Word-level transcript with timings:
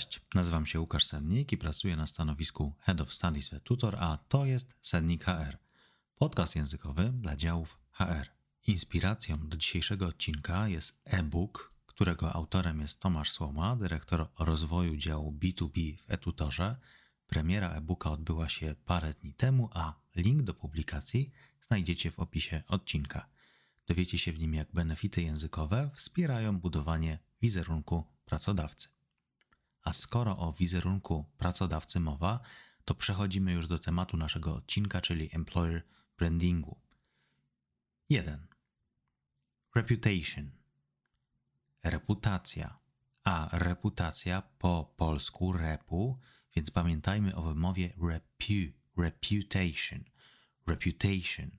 Cześć, 0.00 0.20
nazywam 0.34 0.66
się 0.66 0.80
Łukasz 0.80 1.06
Sennik 1.06 1.52
i 1.52 1.58
pracuję 1.58 1.96
na 1.96 2.06
stanowisku 2.06 2.74
Head 2.80 3.00
of 3.00 3.14
Studies 3.14 3.48
w 3.48 3.60
Tutor, 3.60 3.96
a 3.98 4.18
to 4.28 4.46
jest 4.46 4.74
Sennik 4.82 5.24
HR, 5.24 5.58
podcast 6.14 6.56
językowy 6.56 7.12
dla 7.12 7.36
działów 7.36 7.78
HR. 7.90 8.28
Inspiracją 8.66 9.48
do 9.48 9.56
dzisiejszego 9.56 10.06
odcinka 10.06 10.68
jest 10.68 11.00
e-book, 11.04 11.74
którego 11.86 12.32
autorem 12.32 12.80
jest 12.80 13.00
Tomasz 13.00 13.30
Słoma, 13.30 13.76
dyrektor 13.76 14.28
rozwoju 14.38 14.96
działu 14.96 15.32
B2B 15.32 15.96
w 15.96 16.10
eTutorze. 16.10 16.76
Premiera 17.26 17.68
e-booka 17.68 18.10
odbyła 18.10 18.48
się 18.48 18.74
parę 18.84 19.14
dni 19.22 19.34
temu, 19.34 19.70
a 19.72 19.94
link 20.16 20.42
do 20.42 20.54
publikacji 20.54 21.32
znajdziecie 21.60 22.10
w 22.10 22.18
opisie 22.18 22.62
odcinka. 22.68 23.26
Dowiecie 23.86 24.18
się 24.18 24.32
w 24.32 24.38
nim, 24.38 24.54
jak 24.54 24.72
benefity 24.72 25.22
językowe 25.22 25.90
wspierają 25.94 26.60
budowanie 26.60 27.18
wizerunku 27.42 28.04
pracodawcy. 28.24 28.99
A 29.82 29.92
skoro 29.92 30.38
o 30.38 30.52
wizerunku 30.52 31.24
pracodawcy 31.38 32.00
mowa, 32.00 32.40
to 32.84 32.94
przechodzimy 32.94 33.52
już 33.52 33.68
do 33.68 33.78
tematu 33.78 34.16
naszego 34.16 34.54
odcinka, 34.54 35.00
czyli 35.00 35.28
employer 35.32 35.82
brandingu. 36.18 36.80
1. 38.08 38.46
Reputation. 39.74 40.50
Reputacja. 41.84 42.78
A 43.24 43.48
reputacja 43.52 44.42
po 44.58 44.94
polsku 44.96 45.52
repu, 45.52 46.18
więc 46.56 46.70
pamiętajmy 46.70 47.36
o 47.36 47.42
wymowie 47.42 47.92
repu, 48.02 48.54
reputation. 48.96 50.04
Reputation. 50.66 51.50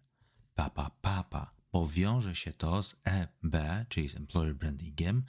Papa, 0.55 0.91
papa. 1.01 1.53
Powiąże 1.71 2.35
się 2.35 2.51
to 2.51 2.83
z 2.83 2.95
EB, 3.03 3.55
czyli 3.89 4.09
z 4.09 4.15
employer 4.15 4.55
brandingiem, 4.55 5.25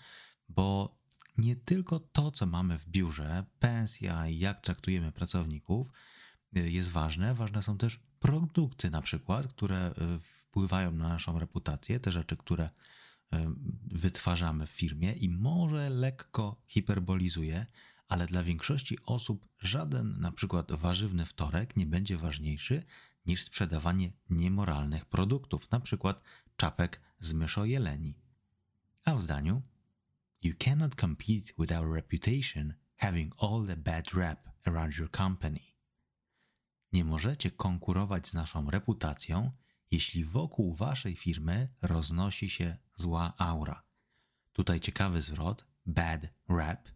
bo 0.48 0.98
nie 1.38 1.56
tylko 1.56 2.00
to, 2.00 2.30
co 2.30 2.46
mamy 2.46 2.78
w 2.78 2.86
biurze, 2.86 3.44
pensja 3.58 4.26
i 4.26 4.38
jak 4.38 4.60
traktujemy 4.60 5.12
pracowników 5.12 5.90
y, 6.56 6.70
jest 6.70 6.90
ważne, 6.90 7.34
ważne 7.34 7.62
są 7.62 7.78
też 7.78 8.00
produkty 8.20 8.90
na 8.90 9.02
przykład, 9.02 9.46
które 9.46 9.90
y, 9.90 10.20
wpływają 10.20 10.92
na 10.92 11.08
naszą 11.08 11.38
reputację, 11.38 12.00
te 12.00 12.12
rzeczy, 12.12 12.36
które 12.36 12.64
y, 12.64 12.70
wytwarzamy 13.86 14.66
w 14.66 14.70
firmie 14.70 15.12
i 15.12 15.28
może 15.28 15.90
lekko 15.90 16.62
hiperbolizuje, 16.66 17.66
ale 18.08 18.26
dla 18.26 18.44
większości 18.44 18.98
osób 19.06 19.48
żaden 19.58 20.20
na 20.20 20.32
przykład 20.32 20.72
warzywny 20.72 21.26
wtorek 21.26 21.76
nie 21.76 21.86
będzie 21.86 22.16
ważniejszy 22.16 22.82
niż 23.26 23.42
sprzedawanie 23.42 24.12
niemoralnych 24.30 25.04
produktów, 25.04 25.70
na 25.70 25.80
przykład 25.80 26.22
czapek 26.56 27.00
z 27.18 27.32
myszojeleni. 27.32 28.14
A 29.04 29.14
w 29.14 29.22
zdaniu 29.22 29.62
You 30.42 30.54
cannot 30.58 30.96
compete 30.96 31.54
with 31.58 31.72
our 31.72 31.86
reputation 31.86 32.74
having 32.96 33.32
all 33.38 33.66
the 33.66 33.76
bad 33.76 34.14
rap 34.14 34.48
around 34.66 34.98
your 34.98 35.10
company. 35.10 35.60
Nie 36.92 37.04
możecie 37.04 37.50
konkurować 37.50 38.28
z 38.28 38.34
naszą 38.34 38.70
reputacją, 38.70 39.52
jeśli 39.90 40.24
wokół 40.24 40.74
waszej 40.74 41.16
firmy 41.16 41.68
roznosi 41.82 42.50
się 42.50 42.76
zła 42.96 43.32
aura. 43.38 43.82
Tutaj 44.52 44.80
ciekawy 44.80 45.22
zwrot 45.22 45.64
bad 45.86 46.20
rap 46.48 46.88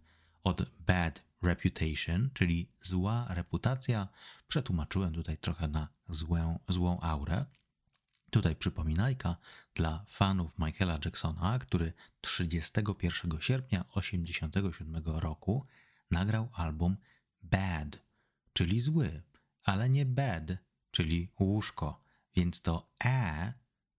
od 0.45 0.71
bad 0.79 1.23
reputation, 1.43 2.31
czyli 2.35 2.73
zła 2.81 3.27
reputacja. 3.29 4.09
Przetłumaczyłem 4.49 5.15
tutaj 5.15 5.39
trochę 5.39 5.69
na 5.69 5.89
złą, 6.09 6.59
złą 6.69 7.01
aurę. 7.01 7.45
Tutaj 8.37 8.57
przypominajka 8.57 9.37
dla 9.75 10.05
fanów 10.09 10.59
Michaela 10.59 10.99
Jacksona, 11.05 11.59
który 11.59 11.93
31 12.21 13.41
sierpnia 13.41 13.85
1987 13.85 15.03
roku 15.21 15.67
nagrał 16.11 16.49
album 16.53 16.97
Bad, 17.43 18.03
czyli 18.53 18.81
zły, 18.81 19.23
ale 19.63 19.89
nie 19.89 20.07
bed, 20.07 20.59
czyli 20.91 21.33
łóżko, 21.41 22.05
więc 22.35 22.63
to 22.63 22.93
e, 23.05 23.53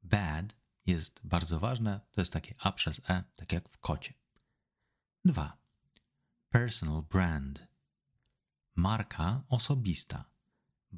bad, 0.03 0.56
jest 0.86 1.19
bardzo 1.24 1.59
ważne, 1.59 2.00
to 2.12 2.22
jest 2.22 2.34
takie 2.34 2.56
a 2.59 2.72
przez 2.72 3.02
e, 3.09 3.24
tak 3.36 3.54
jak 3.54 3.69
w 3.69 3.78
kocie. 3.78 4.14
2. 5.25 5.58
Personal 6.50 7.02
brand. 7.02 7.68
Marka 8.75 9.44
osobista 9.50 10.25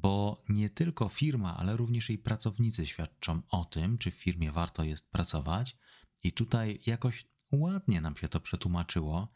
bo 0.02 0.40
nie 0.48 0.70
tylko 0.70 1.08
firma, 1.08 1.56
ale 1.56 1.76
również 1.76 2.08
jej 2.08 2.18
pracownicy 2.18 2.86
świadczą 2.86 3.42
o 3.48 3.64
tym, 3.64 3.98
czy 3.98 4.10
w 4.10 4.14
firmie 4.14 4.52
warto 4.52 4.84
jest 4.84 5.10
pracować. 5.10 5.76
I 6.22 6.32
tutaj 6.32 6.80
jakoś 6.86 7.26
ładnie 7.52 8.00
nam 8.00 8.16
się 8.16 8.28
to 8.28 8.40
przetłumaczyło, 8.40 9.28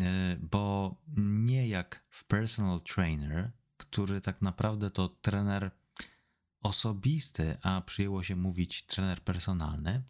e, 0.00 0.36
bo 0.40 0.96
nie 1.16 1.68
jak 1.68 2.04
w 2.10 2.24
personal 2.24 2.80
trainer, 2.80 3.52
który 3.76 4.20
tak 4.20 4.42
naprawdę 4.42 4.90
to 4.90 5.08
trener 5.08 5.70
osobisty, 6.62 7.56
a 7.62 7.80
przyjęło 7.80 8.22
się 8.22 8.36
mówić 8.36 8.86
trener 8.86 9.20
personalny, 9.20 10.02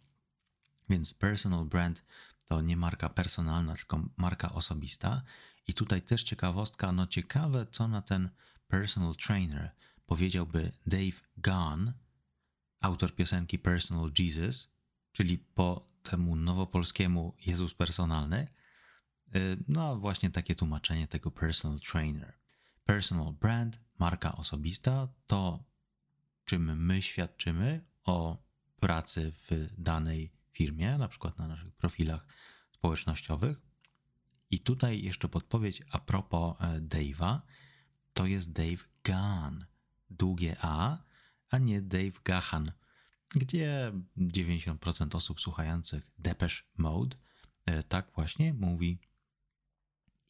więc 0.89 1.13
personal 1.13 1.65
brand 1.65 2.05
to 2.45 2.61
nie 2.61 2.77
marka 2.77 3.09
personalna, 3.09 3.75
tylko 3.75 4.09
marka 4.17 4.53
osobista. 4.53 5.21
I 5.67 5.73
tutaj 5.73 6.01
też 6.01 6.23
ciekawostka, 6.23 6.91
no 6.91 7.07
ciekawe, 7.07 7.65
co 7.71 7.87
na 7.87 8.01
ten 8.01 8.29
personal 8.67 9.15
trainer 9.15 9.71
powiedziałby 10.05 10.71
Dave 10.85 11.21
Gunn, 11.37 11.93
autor 12.79 13.15
piosenki 13.15 13.59
Personal 13.59 14.11
Jesus, 14.19 14.71
czyli 15.11 15.37
po 15.37 15.89
temu 16.03 16.35
nowopolskiemu 16.35 17.35
Jezus 17.45 17.73
personalny. 17.73 18.47
Y, 19.35 19.63
no, 19.67 19.99
właśnie 19.99 20.29
takie 20.29 20.55
tłumaczenie 20.55 21.07
tego 21.07 21.31
personal 21.31 21.79
trainer. 21.79 22.33
Personal 22.85 23.33
brand, 23.33 23.79
marka 23.99 24.35
osobista, 24.35 25.07
to 25.27 25.63
czym 26.45 26.85
my 26.85 27.01
świadczymy 27.01 27.85
o 28.03 28.43
pracy 28.79 29.31
w 29.49 29.67
danej 29.77 30.31
firmie, 30.51 30.97
na 30.97 31.07
przykład 31.07 31.39
na 31.39 31.47
naszych 31.47 31.71
profilach 31.75 32.27
społecznościowych. 32.71 33.57
I 34.49 34.59
tutaj 34.59 35.01
jeszcze 35.01 35.29
podpowiedź 35.29 35.81
a 35.91 35.99
propos 35.99 36.55
e, 36.59 36.81
Dave'a 36.81 37.39
to 38.13 38.25
jest 38.25 38.51
Dave 38.51 38.85
Gunn, 39.05 39.65
długie 40.09 40.55
A, 40.61 40.97
a 41.49 41.57
nie 41.57 41.81
Dave 41.81 42.23
Gahan, 42.23 42.71
gdzie 43.29 43.91
90% 44.17 45.15
osób 45.15 45.41
słuchających 45.41 46.11
Depeche 46.17 46.63
Mode 46.77 47.17
e, 47.65 47.83
tak 47.83 48.11
właśnie 48.15 48.53
mówi. 48.53 48.99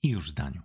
I 0.03 0.09
już 0.09 0.25
w 0.25 0.29
zdaniu. 0.29 0.61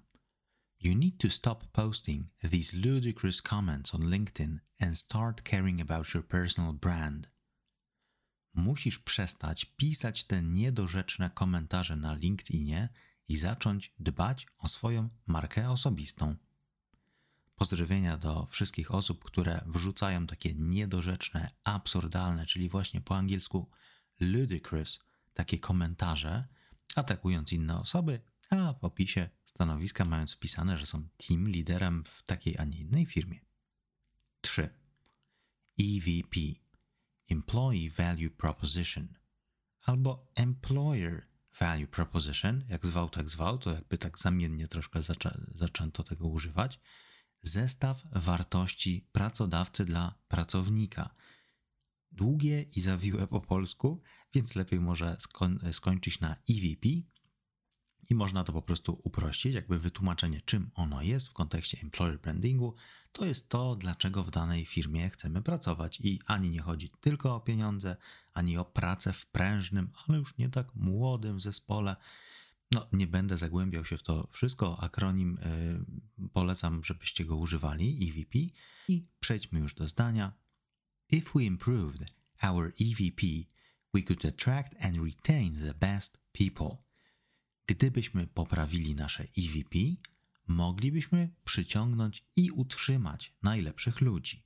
You 0.81 0.95
need 0.95 1.19
to 1.19 1.31
stop 1.31 1.65
posting 1.73 2.27
these 2.51 2.77
ludicrous 2.77 3.43
comments 3.43 3.95
on 3.95 4.11
LinkedIn 4.11 4.61
and 4.81 4.99
start 4.99 5.43
caring 5.43 5.81
about 5.81 6.15
your 6.15 6.29
personal 6.29 6.73
brand. 6.73 7.31
Musisz 8.55 8.99
przestać 8.99 9.65
pisać 9.65 10.25
te 10.25 10.43
niedorzeczne 10.43 11.31
komentarze 11.31 11.97
na 11.97 12.15
LinkedInie 12.15 12.89
i 13.29 13.37
zacząć 13.37 13.95
dbać 13.99 14.47
o 14.59 14.69
swoją 14.69 15.09
markę 15.27 15.71
osobistą. 15.71 16.37
Pozdrowienia 17.59 18.17
do 18.17 18.47
wszystkich 18.47 18.95
osób, 18.95 19.25
które 19.25 19.61
wrzucają 19.67 20.27
takie 20.27 20.55
niedorzeczne, 20.55 21.51
absurdalne, 21.65 22.47
czyli 22.47 22.69
właśnie 22.69 23.01
po 23.01 23.17
angielsku 23.17 23.71
ludicrous, 24.21 25.01
takie 25.35 25.59
komentarze, 25.59 26.49
atakując 26.95 27.53
inne 27.53 27.79
osoby, 27.79 28.21
a 28.51 28.73
w 28.73 28.85
opisie 28.85 29.29
stanowiska 29.45 30.05
mając 30.05 30.35
wpisane, 30.35 30.79
że 30.79 30.87
są 30.87 31.09
team 31.17 31.49
liderem 31.49 32.05
w 32.05 32.23
takiej, 32.23 32.59
a 32.59 32.65
nie 32.65 32.79
innej 32.79 33.07
firmie. 33.07 33.41
3. 34.41 34.69
EVP 35.81 36.41
Employee 37.31 37.91
Value 37.91 38.31
Proposition 38.31 39.09
albo 39.83 40.33
Employer 40.35 41.27
Value 41.61 41.87
Proposition, 41.87 42.65
jak 42.69 42.87
zwał, 42.87 43.11
tak 43.11 43.29
zwał, 43.29 43.59
to 43.59 43.71
jakby 43.71 43.99
tak 43.99 44.19
zamiennie 44.19 44.69
troszkę 44.69 45.03
zaczę, 45.03 45.41
zaczęto 45.55 46.03
tego 46.03 46.29
używać 46.29 46.81
zestaw 47.43 48.03
wartości 48.13 49.09
pracodawcy 49.13 49.85
dla 49.85 50.15
pracownika. 50.29 51.15
Długie 52.13 52.63
i 52.63 52.81
zawiłe 52.81 53.27
po 53.27 53.41
polsku, 53.41 54.03
więc 54.35 54.55
lepiej 54.55 54.81
może 54.81 55.17
skoń, 55.21 55.59
skończyć 55.73 56.21
na 56.21 56.37
EVP 56.51 56.89
i 58.11 58.15
można 58.15 58.45
to 58.45 58.53
po 58.53 58.63
prostu 58.63 59.01
uprościć, 59.05 59.55
jakby 59.55 59.79
wytłumaczenie, 59.79 60.41
czym 60.41 60.71
ono 60.75 61.03
jest 61.03 61.29
w 61.29 61.33
kontekście 61.33 61.79
employer 61.83 62.21
brandingu. 62.21 62.75
To 63.13 63.25
jest 63.25 63.49
to, 63.49 63.77
dlaczego 63.77 64.25
w 64.25 64.31
danej 64.31 64.67
firmie 64.67 65.11
chcemy 65.11 65.43
pracować 65.43 66.01
i 66.01 66.21
ani 66.27 66.51
nie 66.51 66.61
chodzi 66.61 66.91
tylko 67.01 67.35
o 67.35 67.41
pieniądze, 67.41 67.97
ani 68.33 68.59
o 68.59 68.65
pracę 68.65 69.13
w 69.13 69.27
prężnym, 69.27 69.93
ale 70.07 70.19
już 70.19 70.39
nie 70.39 70.49
tak 70.49 70.75
młodym 70.75 71.41
zespole, 71.41 71.97
no, 72.71 72.87
nie 72.93 73.07
będę 73.07 73.39
zagłębiał 73.39 73.85
się 73.85 73.97
w 73.97 74.03
to 74.03 74.29
wszystko. 74.31 74.81
Akronim 74.81 75.39
y, 75.39 76.29
polecam, 76.33 76.85
żebyście 76.85 77.25
go 77.25 77.37
używali, 77.37 78.09
EVP. 78.09 78.39
I 78.89 79.09
przejdźmy 79.21 79.61
już 79.61 79.75
do 79.75 79.89
zdania. 79.89 80.33
If 81.11 81.31
we 81.35 81.45
improved 81.45 82.05
our 82.43 82.75
EVP, 82.81 83.27
we 83.95 84.03
could 84.03 84.25
attract 84.25 84.75
and 84.81 84.97
retain 84.97 85.57
the 85.57 85.75
best 85.75 86.19
people. 86.33 86.89
gdybyśmy 87.69 88.27
poprawili 88.27 88.95
nasze 88.95 89.23
EVP, 89.39 89.79
moglibyśmy 90.47 91.35
przyciągnąć 91.45 92.25
i 92.37 92.51
utrzymać 92.51 93.35
najlepszych 93.43 94.01
ludzi. 94.01 94.43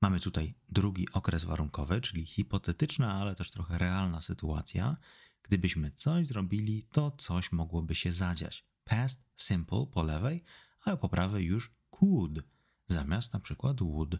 Mamy 0.00 0.20
tutaj 0.20 0.54
drugi 0.68 1.12
okres 1.12 1.44
warunkowy, 1.44 2.00
czyli 2.00 2.26
hipotetyczna, 2.26 3.12
ale 3.12 3.34
też 3.34 3.50
trochę 3.50 3.78
realna 3.78 4.20
sytuacja. 4.20 4.96
Gdybyśmy 5.44 5.90
coś 5.90 6.26
zrobili, 6.26 6.82
to 6.82 7.10
coś 7.10 7.52
mogłoby 7.52 7.94
się 7.94 8.12
zadziać. 8.12 8.66
Past 8.84 9.30
simple 9.36 9.86
po 9.92 10.02
lewej, 10.02 10.44
a 10.84 10.96
po 10.96 11.08
prawej 11.08 11.44
już 11.44 11.74
could 11.90 12.44
zamiast 12.88 13.32
na 13.32 13.40
przykład 13.40 13.80
would. 13.80 14.16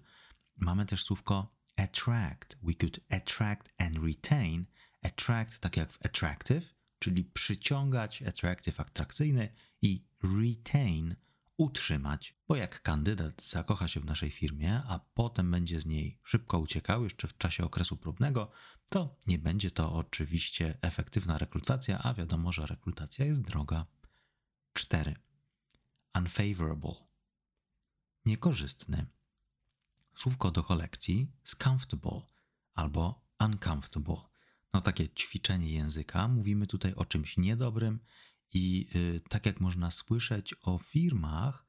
Mamy 0.57 0.87
też 0.87 1.05
słówko 1.05 1.57
attract. 1.77 2.59
We 2.63 2.75
could 2.75 3.01
attract 3.11 3.75
and 3.79 3.97
retain. 3.97 4.67
Attract 5.03 5.61
tak 5.61 5.77
jak 5.77 5.93
w 5.93 6.07
attractive, 6.07 6.75
czyli 6.99 7.25
przyciągać, 7.25 8.23
attractive 8.23 8.81
atrakcyjny 8.81 9.49
i 9.83 10.07
retain 10.23 11.17
utrzymać, 11.57 12.35
bo 12.49 12.57
jak 12.57 12.83
kandydat 12.83 13.43
zakocha 13.43 13.89
się 13.89 14.01
w 14.01 14.05
naszej 14.05 14.31
firmie, 14.31 14.83
a 14.89 14.99
potem 14.99 15.51
będzie 15.51 15.81
z 15.81 15.87
niej 15.87 16.21
szybko 16.23 16.59
uciekał 16.59 17.05
jeszcze 17.05 17.29
w 17.29 17.39
czasie 17.39 17.65
okresu 17.65 17.97
próbnego, 17.97 18.51
to 18.89 19.17
nie 19.27 19.39
będzie 19.39 19.71
to 19.71 19.93
oczywiście 19.93 20.79
efektywna 20.83 21.39
rekrutacja, 21.39 21.99
a 21.99 22.15
wiadomo, 22.15 22.53
że 22.53 22.67
rekrutacja 22.67 23.25
jest 23.27 23.43
droga. 23.43 23.87
4. 24.73 25.17
Unfavorable. 26.15 26.95
Niekorzystny. 28.25 29.07
Słówko 30.17 30.51
do 30.51 30.63
kolekcji 30.63 31.33
z 31.43 31.57
comfortable 31.57 32.21
albo 32.75 33.27
uncomfortable. 33.41 34.17
No 34.73 34.81
takie 34.81 35.09
ćwiczenie 35.09 35.71
języka. 35.71 36.29
Mówimy 36.29 36.67
tutaj 36.67 36.95
o 36.95 37.05
czymś 37.05 37.37
niedobrym 37.37 38.01
i 38.55 38.87
y, 38.95 39.21
tak 39.29 39.47
jak 39.47 39.61
można 39.61 39.91
słyszeć 39.91 40.55
o 40.63 40.79
firmach, 40.79 41.67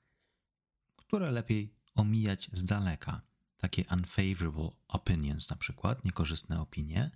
które 0.96 1.32
lepiej 1.32 1.76
omijać 1.96 2.50
z 2.54 2.64
daleka. 2.64 3.22
Takie 3.58 3.86
unfavorable 3.92 4.70
opinions, 4.88 5.50
na 5.50 5.56
przykład, 5.56 6.06
niekorzystne 6.06 6.62
opinie. 6.62 7.12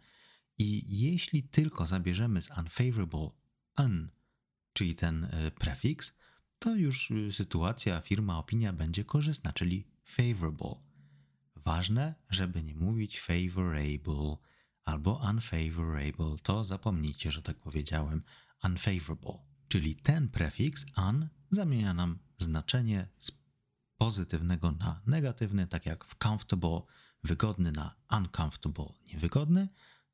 I 0.57 0.99
jeśli 0.99 1.43
tylko 1.43 1.85
zabierzemy 1.85 2.41
z 2.41 2.49
unfavorable 2.57 3.29
un, 3.77 4.09
czyli 4.73 4.95
ten 4.95 5.23
y, 5.23 5.51
prefiks, 5.51 6.13
to 6.59 6.75
już 6.75 7.11
y, 7.11 7.31
sytuacja, 7.33 8.01
firma, 8.01 8.37
opinia 8.37 8.73
będzie 8.73 9.05
korzystna, 9.05 9.53
czyli 9.53 9.87
favorable. 10.05 10.75
Ważne, 11.55 12.15
żeby 12.29 12.63
nie 12.63 12.75
mówić 12.75 13.19
favorable 13.19 14.37
albo 14.85 15.21
unfavorable, 15.29 16.35
to 16.43 16.63
zapomnijcie, 16.63 17.31
że 17.31 17.41
tak 17.41 17.59
powiedziałem, 17.59 18.21
unfavorable. 18.63 19.48
Czyli 19.69 19.95
ten 19.95 20.29
prefiks 20.29 20.85
un 20.97 21.29
zamienia 21.49 21.93
nam 21.93 22.19
znaczenie 22.37 23.07
z 23.17 23.31
pozytywnego 23.97 24.71
na 24.71 25.01
negatywny, 25.07 25.67
tak 25.67 25.85
jak 25.85 26.05
w 26.05 26.15
comfortable 26.23 26.81
wygodny 27.23 27.71
na 27.71 27.95
uncomfortable 28.11 28.85
niewygodny, 29.05 29.67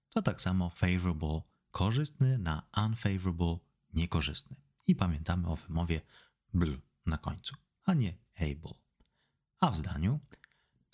to 0.09 0.21
tak 0.21 0.41
samo 0.41 0.69
favorable 0.69 1.41
korzystny 1.71 2.37
na 2.37 2.69
unfavorable 2.85 3.57
niekorzystny. 3.93 4.57
I 4.87 4.95
pamiętamy 4.95 5.47
o 5.47 5.55
wymowie 5.55 6.01
bl 6.53 6.73
na 7.05 7.17
końcu, 7.17 7.55
a 7.85 7.93
nie 7.93 8.17
able. 8.35 8.73
A 9.59 9.71
w 9.71 9.77
zdaniu 9.77 10.19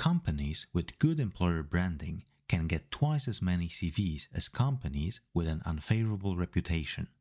companies 0.04 0.68
with 0.76 0.98
good 1.00 1.20
employer 1.20 1.64
branding 1.64 2.22
can 2.48 2.68
get 2.68 2.90
twice 2.90 3.32
as 3.32 3.42
many 3.42 3.68
CVs 3.68 4.28
as 4.34 4.50
companies 4.50 5.22
with 5.36 5.48
an 5.48 5.62
unfavorable 5.66 6.36
reputation– 6.36 7.06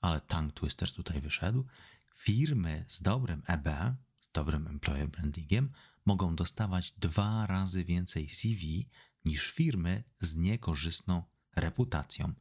ale 0.00 0.20
tongue 0.20 0.52
twister 0.52 0.92
tutaj 0.92 1.20
wyszedł. 1.20 1.66
Firmy 2.16 2.84
z 2.88 3.02
dobrym 3.02 3.42
EB, 3.46 3.68
z 4.20 4.30
dobrym 4.32 4.66
employer 4.66 5.08
brandingiem, 5.08 5.72
mogą 6.06 6.36
dostawać 6.36 6.92
dwa 6.92 7.46
razy 7.46 7.84
więcej 7.84 8.30
CV 8.30 8.88
niż 9.24 9.50
firmy 9.50 10.04
z 10.20 10.36
niekorzystną 10.36 11.22
reputacją. 11.56 12.32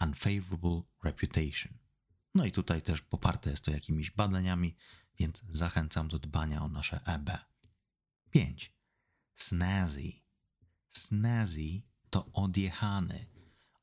Unfavorable 0.00 0.82
reputation. 1.04 1.78
No 2.34 2.44
i 2.44 2.52
tutaj 2.52 2.82
też 2.82 3.02
poparte 3.02 3.50
jest 3.50 3.64
to 3.64 3.70
jakimiś 3.70 4.10
badaniami, 4.10 4.76
więc 5.18 5.42
zachęcam 5.48 6.08
do 6.08 6.18
dbania 6.18 6.62
o 6.62 6.68
nasze 6.68 7.00
EB. 7.04 7.30
5. 8.30 8.72
Snazzy. 9.34 10.12
Snazzy 10.88 11.82
to 12.10 12.32
odjechany, 12.32 13.26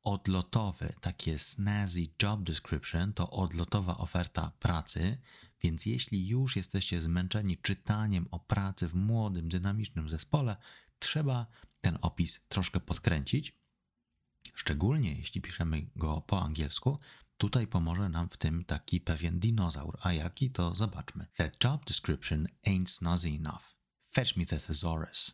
odlotowy, 0.03 0.93
takie 1.01 1.39
snazzy 1.39 2.07
job 2.23 2.43
description 2.43 3.13
to 3.13 3.29
odlotowa 3.29 3.97
oferta 3.97 4.51
pracy, 4.59 5.17
więc 5.61 5.85
jeśli 5.85 6.27
już 6.27 6.55
jesteście 6.55 7.01
zmęczeni 7.01 7.57
czytaniem 7.57 8.27
o 8.31 8.39
pracy 8.39 8.87
w 8.87 8.93
młodym, 8.93 9.49
dynamicznym 9.49 10.09
zespole, 10.09 10.57
trzeba 10.99 11.47
ten 11.81 11.97
opis 12.01 12.45
troszkę 12.49 12.79
podkręcić. 12.79 13.59
Szczególnie 14.53 15.13
jeśli 15.15 15.41
piszemy 15.41 15.89
go 15.95 16.21
po 16.21 16.41
angielsku, 16.41 16.99
tutaj 17.37 17.67
pomoże 17.67 18.09
nam 18.09 18.29
w 18.29 18.37
tym 18.37 18.65
taki 18.65 19.01
pewien 19.01 19.39
dinozaur. 19.39 19.97
A 20.01 20.13
jaki 20.13 20.51
to 20.51 20.75
zobaczmy. 20.75 21.27
The 21.33 21.51
job 21.63 21.85
description 21.85 22.47
ain't 22.67 22.89
snazzy 22.89 23.29
enough. 23.29 23.75
Fetch 24.11 24.37
me 24.37 24.45
the 24.45 24.59
thesaurus. 24.59 25.31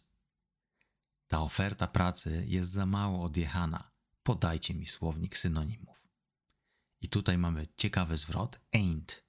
Ta 1.27 1.41
oferta 1.41 1.87
pracy 1.87 2.45
jest 2.47 2.71
za 2.71 2.85
mało 2.85 3.23
odjechana 3.23 3.94
podajcie 4.25 4.73
mi 4.73 4.85
słownik 4.85 5.37
synonimów. 5.37 6.07
I 7.01 7.09
tutaj 7.09 7.37
mamy 7.37 7.67
ciekawy 7.77 8.17
zwrot 8.17 8.59
ain't. 8.75 9.21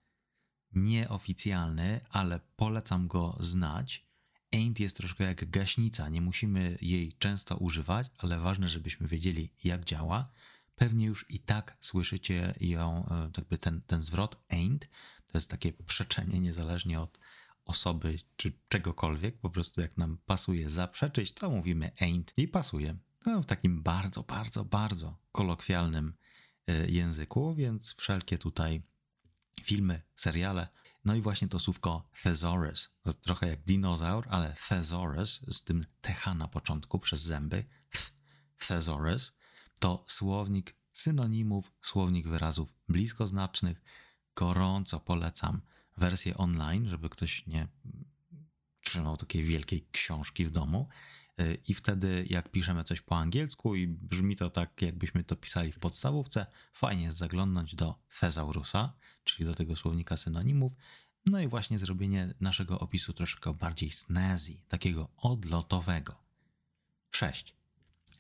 Nieoficjalny, 0.72 2.00
ale 2.10 2.40
polecam 2.56 3.08
go 3.08 3.37
znać. 3.40 4.06
Ain't 4.52 4.81
jest 4.81 4.96
troszkę 4.96 5.25
jak 5.25 5.50
gaśnica, 5.50 6.08
nie 6.08 6.20
musimy 6.20 6.78
jej 6.81 7.12
często 7.12 7.56
używać, 7.56 8.06
ale 8.19 8.38
ważne, 8.38 8.69
żebyśmy 8.69 9.08
wiedzieli, 9.08 9.52
jak 9.64 9.84
działa. 9.84 10.32
Pewnie 10.75 11.06
już 11.06 11.31
i 11.31 11.38
tak 11.38 11.76
słyszycie 11.81 12.54
ją, 12.60 13.06
e, 13.08 13.31
jakby 13.37 13.58
ten, 13.58 13.82
ten 13.82 14.02
zwrot 14.02 14.37
ain't. 14.48 14.88
To 15.26 15.38
jest 15.38 15.50
takie 15.50 15.72
przeczenie, 15.72 16.40
niezależnie 16.40 17.00
od 17.00 17.19
osoby 17.64 18.19
czy 18.37 18.52
czegokolwiek. 18.69 19.38
Po 19.38 19.50
prostu 19.50 19.81
jak 19.81 19.96
nam 19.96 20.19
pasuje 20.26 20.70
zaprzeczyć, 20.70 21.32
to 21.32 21.50
mówimy 21.50 21.90
ain't 22.00 22.32
i 22.37 22.48
pasuje 22.48 22.98
no, 23.26 23.43
w 23.43 23.46
takim 23.46 23.82
bardzo, 23.82 24.23
bardzo, 24.23 24.65
bardzo 24.65 25.19
kolokwialnym 25.32 26.15
e, 26.67 26.91
języku, 26.91 27.55
więc 27.55 27.94
wszelkie 27.94 28.39
tutaj 28.39 28.82
filmy, 29.62 30.03
seriale. 30.17 30.69
No 31.05 31.15
i 31.15 31.20
właśnie 31.20 31.48
to 31.48 31.58
słówko 31.58 32.08
thesaurus, 32.22 32.91
trochę 33.22 33.48
jak 33.48 33.65
dinozaur, 33.65 34.27
ale 34.31 34.56
thesaurus 34.69 35.41
z 35.48 35.65
tym 35.65 35.86
th 36.01 36.34
na 36.34 36.48
początku 36.48 36.98
przez 36.98 37.22
zęby, 37.22 37.65
thesaurus, 38.69 39.32
to 39.79 40.05
słownik 40.08 40.77
synonimów, 40.93 41.72
słownik 41.82 42.29
wyrazów 42.29 42.74
bliskoznacznych. 42.89 43.82
Gorąco 44.36 45.01
polecam 45.01 45.60
wersję 45.96 46.36
online, 46.36 46.89
żeby 46.89 47.08
ktoś 47.08 47.46
nie 47.46 47.69
trzymał 48.81 49.17
takiej 49.17 49.44
wielkiej 49.44 49.89
książki 49.93 50.46
w 50.46 50.51
domu 50.51 50.89
i 51.69 51.74
wtedy, 51.74 52.26
jak 52.31 52.50
piszemy 52.50 52.84
coś 52.84 53.00
po 53.00 53.16
angielsku 53.16 53.74
i 53.74 53.88
brzmi 53.88 54.36
to 54.36 54.50
tak, 54.50 54.82
jakbyśmy 54.82 55.24
to 55.24 55.36
pisali 55.36 55.72
w 55.72 55.78
podstawówce, 55.78 56.46
fajnie 56.72 57.05
jest 57.05 57.19
zaglądnąć 57.19 57.74
do 57.74 57.98
thesaurusa, 58.20 58.93
czyli 59.24 59.46
do 59.46 59.55
tego 59.55 59.76
słownika 59.76 60.16
synonimów, 60.16 60.72
no 61.26 61.40
i 61.40 61.48
właśnie 61.48 61.78
zrobienie 61.78 62.34
naszego 62.40 62.81
opisu 62.81 63.12
troszkę 63.12 63.55
bardziej 63.55 63.90
snazzy, 63.90 64.60
takiego 64.69 65.08
odlotowego. 65.16 66.22
6. 67.10 67.55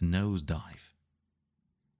Nosedive. 0.00 0.96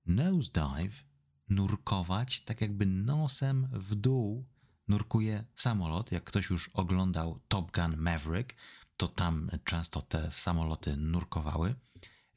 Nosedive, 0.06 1.04
nurkować, 1.48 2.40
tak 2.40 2.60
jakby 2.60 2.86
nosem 2.86 3.68
w 3.72 3.94
dół 3.94 4.46
nurkuje 4.88 5.44
samolot. 5.54 6.12
Jak 6.12 6.24
ktoś 6.24 6.50
już 6.50 6.68
oglądał 6.68 7.40
Top 7.48 7.72
Gun 7.72 7.96
Maverick, 7.96 8.54
to 8.96 9.08
tam 9.08 9.50
często 9.64 10.02
te 10.02 10.30
samoloty 10.30 10.96
nurkowały, 10.96 11.74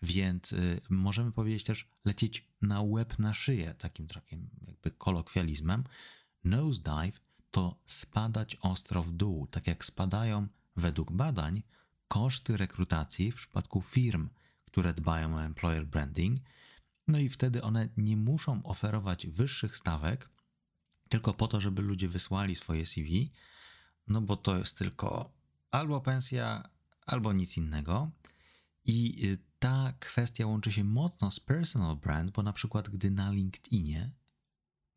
więc 0.01 0.53
y, 0.53 0.81
możemy 0.89 1.31
powiedzieć 1.31 1.63
też 1.63 1.87
lecieć 2.05 2.47
na 2.61 2.81
łeb 2.81 3.19
na 3.19 3.33
szyję, 3.33 3.73
takim 3.77 4.07
takim 4.07 4.49
jakby 4.67 4.91
kolokwializmem. 4.91 5.83
Nosedive 6.43 7.19
to 7.51 7.79
spadać 7.85 8.57
ostro 8.61 9.03
w 9.03 9.11
dół, 9.11 9.47
tak 9.47 9.67
jak 9.67 9.85
spadają 9.85 10.47
według 10.75 11.11
badań 11.11 11.63
koszty 12.07 12.57
rekrutacji 12.57 13.31
w 13.31 13.35
przypadku 13.35 13.81
firm, 13.81 14.29
które 14.65 14.93
dbają 14.93 15.35
o 15.35 15.43
employer 15.43 15.87
branding. 15.87 16.39
No 17.07 17.19
i 17.19 17.29
wtedy 17.29 17.61
one 17.61 17.89
nie 17.97 18.17
muszą 18.17 18.63
oferować 18.63 19.27
wyższych 19.27 19.77
stawek, 19.77 20.29
tylko 21.09 21.33
po 21.33 21.47
to, 21.47 21.61
żeby 21.61 21.81
ludzie 21.81 22.07
wysłali 22.07 22.55
swoje 22.55 22.85
CV, 22.85 23.31
no 24.07 24.21
bo 24.21 24.37
to 24.37 24.57
jest 24.57 24.77
tylko 24.77 25.31
albo 25.71 26.01
pensja, 26.01 26.69
albo 27.05 27.33
nic 27.33 27.57
innego. 27.57 28.11
I 28.85 29.25
y, 29.25 29.37
ta 29.59 29.93
kwestia 29.99 30.47
łączy 30.47 30.71
się 30.71 30.83
mocno 30.83 31.31
z 31.31 31.39
personal 31.39 31.95
brand, 31.95 32.31
bo 32.31 32.43
na 32.43 32.53
przykład 32.53 32.89
gdy 32.89 33.11
na 33.11 33.31
LinkedInie, 33.31 34.11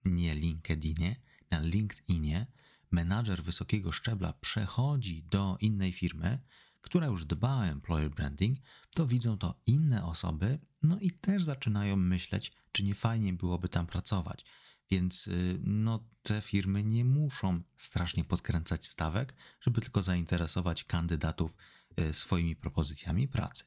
nie 0.05 0.35
LinkedInie, 0.35 1.17
na 1.51 1.61
LinkedInie 1.61 2.47
menadżer 2.91 3.43
wysokiego 3.43 3.93
szczebla 3.93 4.33
przechodzi 4.33 5.23
do 5.23 5.57
innej 5.61 5.93
firmy, 5.93 6.39
która 6.81 7.07
już 7.07 7.25
dba 7.25 7.57
o 7.57 7.67
employer 7.67 8.11
branding, 8.11 8.59
to 8.95 9.07
widzą 9.07 9.39
to 9.39 9.61
inne 9.67 10.05
osoby, 10.05 10.59
no 10.83 10.99
i 10.99 11.11
też 11.11 11.45
zaczynają 11.45 11.97
myśleć, 11.97 12.53
czy 12.73 12.83
nie 12.83 12.95
fajnie 12.95 13.33
byłoby 13.33 13.69
tam 13.69 13.87
pracować. 13.87 14.45
Więc 14.93 15.27
y, 15.29 15.61
no, 15.65 16.05
te 16.23 16.41
firmy 16.41 16.85
nie 16.85 17.05
muszą 17.05 17.63
strasznie 17.77 18.25
podkręcać 18.25 18.87
stawek, 18.87 19.35
żeby 19.61 19.81
tylko 19.81 20.03
zainteresować 20.03 20.85
kandydatów 20.85 21.57
y, 22.01 22.13
swoimi 22.13 22.57
propozycjami 22.57 23.29
pracy. 23.29 23.65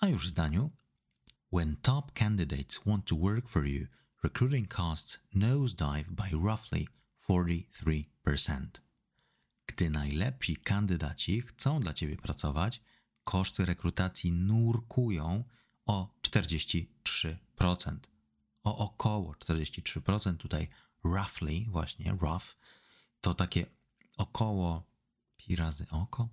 A 0.00 0.08
już 0.08 0.26
w 0.26 0.30
zdaniu, 0.30 0.70
when 1.52 1.76
top 1.76 2.12
candidates 2.12 2.80
want 2.86 3.04
to 3.04 3.16
work 3.16 3.48
for 3.48 3.66
you, 3.66 3.86
recruiting 4.22 4.74
costs 4.74 5.20
nosedive 5.34 6.04
by 6.10 6.30
roughly 6.30 6.86
43%. 7.28 8.66
Gdy 9.66 9.90
najlepsi 9.90 10.56
kandydaci 10.56 11.40
chcą 11.40 11.80
dla 11.80 11.94
ciebie 11.94 12.16
pracować, 12.16 12.82
koszty 13.24 13.64
rekrutacji 13.64 14.32
nurkują 14.32 15.44
o 15.86 16.14
43%. 16.22 18.15
O 18.66 18.78
około 18.78 19.32
43%. 19.32 20.36
Tutaj 20.36 20.68
roughly, 21.04 21.64
właśnie 21.68 22.16
rough, 22.20 22.56
to 23.20 23.34
takie 23.34 23.66
około 24.16 24.86
pi 25.36 25.56
razy 25.56 25.86
oko 25.90 26.28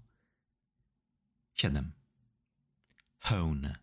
7. 1.53 1.91
Hone. 3.19 3.75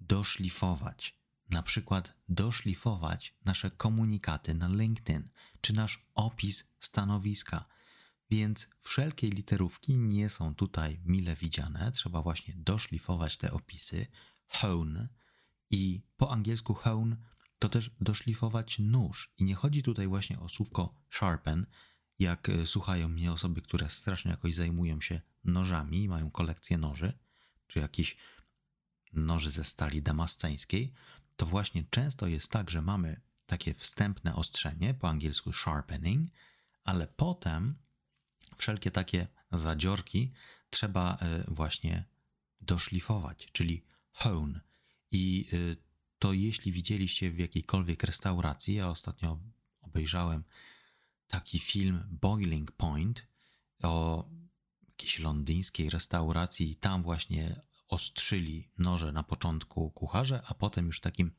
Doszlifować. 0.00 1.16
Na 1.50 1.62
przykład 1.62 2.14
doszlifować 2.28 3.34
nasze 3.44 3.70
komunikaty 3.70 4.54
na 4.54 4.68
LinkedIn 4.68 5.28
czy 5.60 5.72
nasz 5.72 6.06
opis 6.14 6.64
stanowiska 6.78 7.64
więc 8.30 8.68
wszelkie 8.80 9.30
literówki 9.30 9.98
nie 9.98 10.28
są 10.28 10.54
tutaj 10.54 11.00
mile 11.04 11.36
widziane. 11.36 11.92
Trzeba 11.92 12.22
właśnie 12.22 12.54
doszlifować 12.56 13.36
te 13.36 13.52
opisy. 13.52 14.06
Hone 14.46 15.08
i 15.70 16.02
po 16.16 16.32
angielsku 16.32 16.74
hone 16.74 17.16
to 17.58 17.68
też 17.68 17.90
doszlifować 18.00 18.78
nóż. 18.78 19.32
I 19.38 19.44
nie 19.44 19.54
chodzi 19.54 19.82
tutaj 19.82 20.06
właśnie 20.06 20.40
o 20.40 20.48
słówko 20.48 20.94
sharpen, 21.10 21.66
jak 22.18 22.48
e, 22.48 22.66
słuchają 22.66 23.08
mnie 23.08 23.32
osoby, 23.32 23.62
które 23.62 23.90
strasznie 23.90 24.30
jakoś 24.30 24.54
zajmują 24.54 25.00
się 25.00 25.20
nożami 25.44 26.08
mają 26.08 26.30
kolekcję 26.30 26.78
noży, 26.78 27.12
czy 27.66 27.78
jakieś 27.78 28.16
noży 29.12 29.50
ze 29.50 29.64
stali 29.64 30.02
damasceńskiej, 30.02 30.92
to 31.36 31.46
właśnie 31.46 31.84
często 31.90 32.26
jest 32.26 32.50
tak, 32.50 32.70
że 32.70 32.82
mamy 32.82 33.20
takie 33.46 33.74
wstępne 33.74 34.34
ostrzenie, 34.34 34.94
po 34.94 35.08
angielsku 35.08 35.52
sharpening, 35.52 36.28
ale 36.84 37.06
potem 37.06 37.74
wszelkie 38.56 38.90
takie 38.90 39.26
zadziorki 39.52 40.32
trzeba 40.70 41.16
e, 41.16 41.44
właśnie 41.48 42.04
doszlifować, 42.60 43.48
czyli 43.52 43.84
hone. 44.12 44.65
I 45.16 45.48
e, 45.52 45.56
to 46.18 46.32
jeśli 46.32 46.72
widzieliście 46.72 47.30
w 47.30 47.38
jakiejkolwiek 47.38 48.02
restauracji, 48.02 48.74
ja 48.74 48.88
ostatnio 48.88 49.38
obejrzałem 49.80 50.44
taki 51.28 51.58
film 51.58 52.04
Boiling 52.10 52.72
Point 52.72 53.26
o 53.82 54.24
jakiejś 54.88 55.18
londyńskiej 55.18 55.90
restauracji. 55.90 56.76
Tam 56.76 57.02
właśnie 57.02 57.60
ostrzyli 57.88 58.70
noże 58.78 59.12
na 59.12 59.22
początku 59.22 59.90
kucharze, 59.90 60.42
a 60.46 60.54
potem 60.54 60.86
już 60.86 61.00
takim 61.00 61.30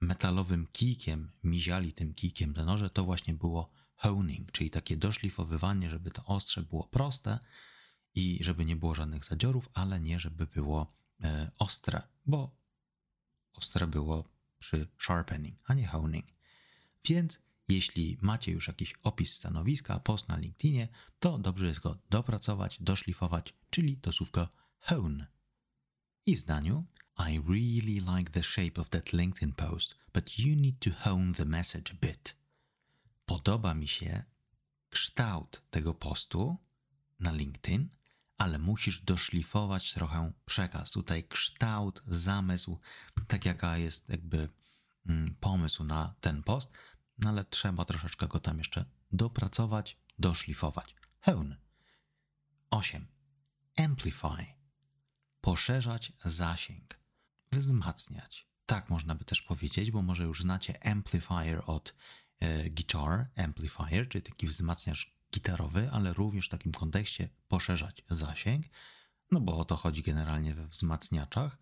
metalowym 0.00 0.66
kijkiem 0.72 1.32
miziali 1.44 1.92
tym 1.92 2.14
kijkiem 2.14 2.54
te 2.54 2.64
noże, 2.64 2.90
to 2.90 3.04
właśnie 3.04 3.34
było 3.34 3.70
honing, 3.94 4.52
czyli 4.52 4.70
takie 4.70 4.96
doszlifowywanie, 4.96 5.90
żeby 5.90 6.10
to 6.10 6.24
ostrze 6.24 6.62
było 6.62 6.88
proste 6.88 7.38
i 8.14 8.38
żeby 8.40 8.64
nie 8.64 8.76
było 8.76 8.94
żadnych 8.94 9.24
zadziorów, 9.24 9.68
ale 9.74 10.00
nie 10.00 10.20
żeby 10.20 10.46
było 10.46 10.92
e, 11.20 11.50
ostre, 11.58 12.02
bo 12.26 12.65
ostre 13.56 13.86
było 13.86 14.24
przy 14.58 14.86
sharpening, 14.98 15.58
a 15.66 15.74
nie 15.74 15.86
honing. 15.86 16.26
Więc 17.04 17.40
jeśli 17.68 18.18
macie 18.20 18.52
już 18.52 18.68
jakiś 18.68 18.94
opis 19.02 19.34
stanowiska, 19.34 20.00
post 20.00 20.28
na 20.28 20.36
LinkedInie, 20.36 20.88
to 21.18 21.38
dobrze 21.38 21.66
jest 21.66 21.80
go 21.80 21.98
dopracować, 22.10 22.82
doszlifować, 22.82 23.54
czyli 23.70 23.96
to 23.96 24.12
słówko 24.12 24.48
hone. 24.80 25.26
I 26.26 26.36
w 26.36 26.40
zdaniu 26.40 26.84
I 27.30 27.40
really 27.40 28.16
like 28.16 28.30
the 28.30 28.42
shape 28.42 28.80
of 28.80 28.88
that 28.88 29.12
LinkedIn 29.12 29.52
post, 29.52 29.96
but 30.14 30.38
you 30.38 30.56
need 30.56 30.78
to 30.78 30.90
hone 31.10 31.32
the 31.32 31.44
message 31.44 31.92
a 31.92 32.06
bit 32.06 32.36
podoba 33.26 33.74
mi 33.74 33.88
się 33.88 34.22
kształt 34.90 35.62
tego 35.70 35.94
postu 35.94 36.56
na 37.20 37.32
LinkedIn, 37.32 37.88
ale 38.36 38.58
musisz 38.58 39.00
doszlifować 39.00 39.92
trochę 39.92 40.32
przekaz. 40.44 40.90
Tutaj 40.90 41.24
kształt, 41.24 42.02
zamysł, 42.06 42.78
tak 43.26 43.44
jaka 43.44 43.78
jest 43.78 44.08
jakby 44.08 44.48
mm, 45.06 45.34
pomysł 45.40 45.84
na 45.84 46.14
ten 46.20 46.42
post, 46.42 46.72
no 47.18 47.28
ale 47.28 47.44
trzeba 47.44 47.84
troszeczkę 47.84 48.28
go 48.28 48.40
tam 48.40 48.58
jeszcze 48.58 48.84
dopracować, 49.12 49.96
doszlifować. 50.18 50.94
Hone. 51.20 51.56
8. 52.70 53.06
Amplify. 53.78 54.46
Poszerzać 55.40 56.12
zasięg. 56.24 57.00
Wzmacniać. 57.52 58.48
Tak 58.66 58.90
można 58.90 59.14
by 59.14 59.24
też 59.24 59.42
powiedzieć, 59.42 59.90
bo 59.90 60.02
może 60.02 60.24
już 60.24 60.42
znacie 60.42 60.86
amplifier 60.86 61.62
od 61.66 61.94
E, 62.40 62.70
guitar 62.70 63.30
amplifier, 63.36 64.08
czyli 64.08 64.22
taki 64.22 64.46
wzmacniacz 64.46 65.15
gitarowy, 65.36 65.90
ale 65.92 66.12
również 66.12 66.46
w 66.46 66.48
takim 66.48 66.72
kontekście 66.72 67.28
poszerzać 67.48 68.02
zasięg, 68.10 68.66
no 69.30 69.40
bo 69.40 69.58
o 69.58 69.64
to 69.64 69.76
chodzi 69.76 70.02
generalnie 70.02 70.54
we 70.54 70.66
wzmacniaczach. 70.66 71.58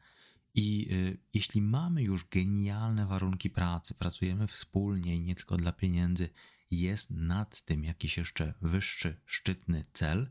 I 0.54 0.88
y, 0.93 1.19
jeśli 1.35 1.62
mamy 1.62 2.02
już 2.02 2.28
genialne 2.28 3.07
warunki 3.07 3.50
pracy, 3.50 3.95
pracujemy 3.95 4.47
wspólnie 4.47 5.16
i 5.16 5.21
nie 5.21 5.35
tylko 5.35 5.57
dla 5.57 5.73
pieniędzy, 5.73 6.28
jest 6.71 7.11
nad 7.11 7.62
tym 7.62 7.85
jakiś 7.85 8.16
jeszcze 8.16 8.54
wyższy, 8.62 9.21
szczytny 9.26 9.85
cel, 9.93 10.31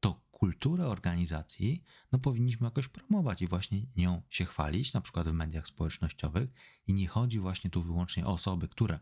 to 0.00 0.20
kulturę 0.30 0.86
organizacji 0.86 1.82
no, 2.12 2.18
powinniśmy 2.18 2.64
jakoś 2.64 2.88
promować 2.88 3.42
i 3.42 3.46
właśnie 3.46 3.86
nią 3.96 4.22
się 4.30 4.44
chwalić, 4.44 4.92
na 4.92 5.00
przykład 5.00 5.28
w 5.28 5.32
mediach 5.32 5.66
społecznościowych. 5.66 6.50
I 6.86 6.94
nie 6.94 7.08
chodzi 7.08 7.38
właśnie 7.38 7.70
tu 7.70 7.82
wyłącznie 7.82 8.26
o 8.26 8.32
osoby, 8.32 8.68
które 8.68 9.00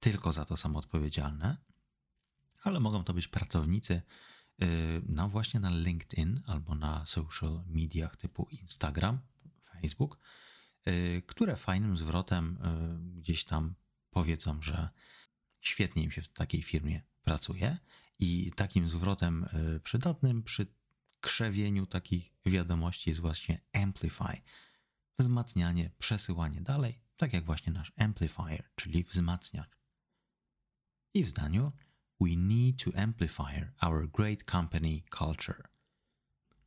tylko 0.00 0.32
za 0.32 0.44
to 0.44 0.56
są 0.56 0.76
odpowiedzialne, 0.76 1.56
ale 2.62 2.80
mogą 2.80 3.04
to 3.04 3.14
być 3.14 3.28
pracownicy 3.28 4.02
y, 4.62 5.02
no 5.08 5.28
właśnie 5.28 5.60
na 5.60 5.70
LinkedIn 5.70 6.40
albo 6.46 6.74
na 6.74 7.06
social 7.06 7.64
mediach 7.66 8.16
typu 8.16 8.48
Instagram, 8.50 9.18
Facebook, 9.72 10.18
y, 10.88 11.22
które 11.26 11.56
fajnym 11.56 11.96
zwrotem 11.96 12.58
y, 13.16 13.20
gdzieś 13.20 13.44
tam 13.44 13.74
powiedzą, 14.10 14.62
że 14.62 14.88
świetnie 15.60 16.02
im 16.02 16.10
się 16.10 16.22
w 16.22 16.28
takiej 16.28 16.62
firmie 16.62 17.02
pracuje 17.22 17.78
i 18.18 18.52
takim 18.56 18.88
zwrotem 18.88 19.46
przydatnym 19.84 20.42
przy 20.42 20.66
krzewieniu 21.20 21.86
takich 21.86 22.32
wiadomości 22.46 23.10
jest 23.10 23.20
właśnie 23.20 23.60
amplify, 23.72 24.42
wzmacnianie, 25.18 25.90
przesyłanie 25.98 26.60
dalej, 26.60 26.98
tak 27.16 27.32
jak 27.32 27.44
właśnie 27.44 27.72
nasz 27.72 27.92
amplifier, 27.96 28.64
czyli 28.74 29.04
wzmacniacz. 29.04 29.70
I 31.14 31.24
w 31.24 31.28
zdaniu 31.28 31.72
We 32.22 32.36
need 32.36 32.78
to 32.84 32.90
amplify 32.96 33.52
our 33.80 34.06
great 34.06 34.44
company 34.44 35.02
culture. 35.10 35.68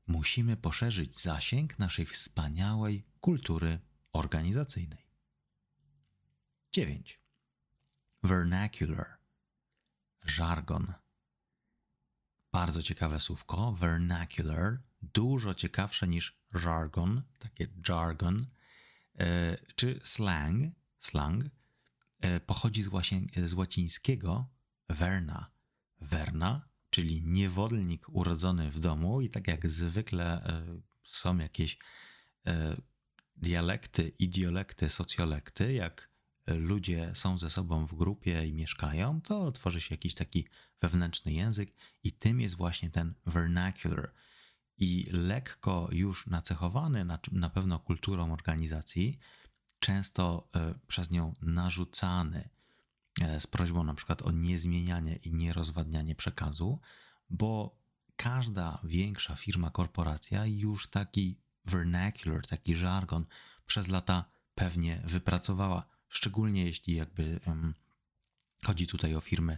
Musimy 0.08 0.58
poszerzyć 0.58 1.22
zasięg 1.22 1.80
naszej 1.80 2.06
wspaniałej 2.06 3.04
kultury 3.22 3.80
organizacyjnej. 4.14 5.06
9. 6.72 7.20
Vernacular. 8.24 9.18
Żargon. 10.24 10.94
Bardzo 12.52 12.84
ciekawe 12.84 13.20
słówko. 13.20 13.72
Vernacular. 13.72 14.82
Dużo 15.02 15.54
ciekawsze 15.54 16.08
niż 16.08 16.40
jargon, 16.66 17.24
takie 17.40 17.68
jargon, 17.90 18.46
e, 19.20 19.58
czy 19.76 20.00
slang, 20.04 20.76
slang 21.00 21.46
E, 22.26 22.40
pochodzi 22.40 22.84
z, 22.84 22.90
z 23.46 23.54
łacińskiego 23.54 24.50
verna. 24.90 25.52
Verna, 26.02 26.68
czyli 26.90 27.24
niewolnik 27.26 28.10
urodzony 28.10 28.72
w 28.72 28.80
domu, 28.80 29.22
i 29.22 29.30
tak 29.30 29.48
jak 29.48 29.68
zwykle 29.70 30.44
e, 30.44 30.82
są 31.04 31.38
jakieś 31.38 31.78
e, 32.48 32.78
dialekty, 33.36 34.12
idiolekty, 34.20 34.90
socjolekty, 34.90 35.74
jak 35.74 36.10
ludzie 36.48 37.12
są 37.14 37.38
ze 37.38 37.50
sobą 37.50 37.88
w 37.88 37.96
grupie 37.96 38.48
i 38.48 38.54
mieszkają, 38.54 39.22
to 39.22 39.52
tworzy 39.52 39.82
się 39.82 39.94
jakiś 39.96 40.14
taki 40.14 40.48
wewnętrzny 40.82 41.34
język, 41.34 41.74
i 42.04 42.12
tym 42.12 42.42
jest 42.42 42.56
właśnie 42.56 42.90
ten 42.90 43.14
vernacular. 43.26 44.14
I 44.78 45.10
lekko 45.12 45.90
już 45.92 46.28
nacechowany 46.28 47.06
na, 47.06 47.20
na 47.32 47.50
pewno 47.50 47.80
kulturą 47.80 48.34
organizacji, 48.34 49.20
często 49.80 50.50
e, 50.56 50.76
przez 50.88 51.12
nią 51.12 51.34
narzucany 51.42 52.40
e, 52.40 52.50
z 53.40 53.48
prośbą 53.48 53.84
na 53.84 53.94
przykład 53.94 54.22
o 54.22 54.32
niezmienianie 54.32 55.16
i 55.16 55.34
nierozwadnianie 55.34 56.16
przekazu, 56.16 56.80
bo 57.30 57.80
każda 58.16 58.80
większa 58.84 59.36
firma, 59.36 59.70
korporacja 59.70 60.46
już 60.46 60.88
taki 60.88 61.40
vernacular, 61.66 62.48
taki 62.48 62.76
żargon 62.76 63.26
przez 63.66 63.88
lata 63.88 64.26
pewnie 64.56 65.02
wypracowała, 65.06 65.86
szczególnie 66.10 66.66
jeśli 66.66 66.96
jakby 66.96 67.40
um, 67.48 67.74
chodzi 68.66 68.88
tutaj 68.88 69.16
o 69.16 69.22
firmy 69.22 69.58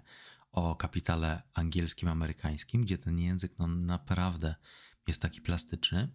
o 0.52 0.76
kapitale 0.76 1.42
angielskim, 1.54 2.10
amerykańskim, 2.10 2.82
gdzie 2.82 2.98
ten 2.98 3.20
język 3.20 3.60
no, 3.60 3.68
naprawdę 3.68 4.56
jest 5.08 5.22
taki 5.22 5.42
plastyczny. 5.42 6.08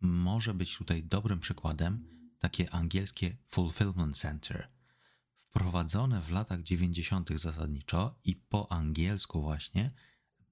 Może 0.00 0.54
być 0.54 0.76
tutaj 0.76 1.04
dobrym 1.04 1.40
przykładem 1.40 2.08
takie 2.38 2.70
angielskie 2.70 3.36
Fulfillment 3.48 4.16
Center, 4.16 4.68
wprowadzone 5.56 6.20
w 6.20 6.30
latach 6.30 6.62
90. 6.62 7.30
zasadniczo 7.34 8.18
i 8.24 8.36
po 8.36 8.72
angielsku 8.72 9.42
właśnie 9.42 9.90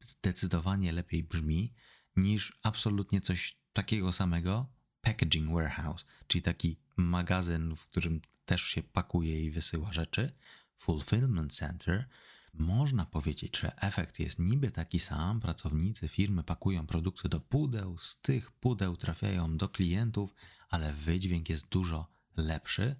zdecydowanie 0.01 0.93
lepiej 0.93 1.23
brzmi 1.23 1.73
niż 2.17 2.59
absolutnie 2.63 3.21
coś 3.21 3.57
takiego 3.73 4.13
samego 4.13 4.67
packaging 5.01 5.51
warehouse, 5.51 6.05
czyli 6.27 6.43
taki 6.43 6.77
magazyn, 6.97 7.77
w 7.77 7.87
którym 7.87 8.21
też 8.45 8.63
się 8.63 8.83
pakuje 8.83 9.45
i 9.45 9.51
wysyła 9.51 9.93
rzeczy, 9.93 10.33
fulfillment 10.77 11.53
center, 11.53 12.09
można 12.55 13.07
powiedzieć, 13.07 13.59
że 13.59 13.77
efekt 13.77 14.21
jest 14.21 14.39
niby 14.39 14.71
taki 14.71 15.01
sam. 15.01 15.41
Pracownicy 15.41 16.09
firmy 16.09 16.45
pakują 16.45 16.87
produkty 16.87 17.29
do 17.29 17.41
pudeł, 17.41 17.99
z 17.99 18.21
tych 18.21 18.53
pudeł 18.53 18.97
trafiają 18.97 19.57
do 19.57 19.69
klientów, 19.69 20.35
ale 20.69 20.93
wydźwięk 20.93 21.49
jest 21.49 21.69
dużo 21.69 22.07
lepszy, 22.37 22.97